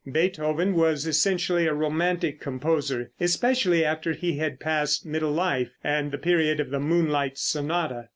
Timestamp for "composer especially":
2.39-3.85